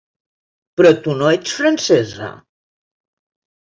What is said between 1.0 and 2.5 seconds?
tu no ets francesa?